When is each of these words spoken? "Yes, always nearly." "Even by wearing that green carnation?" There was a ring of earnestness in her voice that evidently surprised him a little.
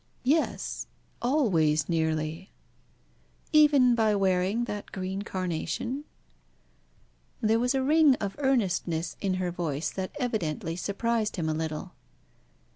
"Yes, 0.23 0.87
always 1.21 1.87
nearly." 1.87 2.49
"Even 3.53 3.93
by 3.93 4.15
wearing 4.15 4.63
that 4.63 4.91
green 4.91 5.21
carnation?" 5.21 6.05
There 7.39 7.59
was 7.59 7.75
a 7.75 7.83
ring 7.83 8.15
of 8.15 8.35
earnestness 8.39 9.15
in 9.21 9.35
her 9.35 9.51
voice 9.51 9.91
that 9.91 10.15
evidently 10.19 10.75
surprised 10.75 11.35
him 11.35 11.47
a 11.47 11.53
little. 11.53 11.93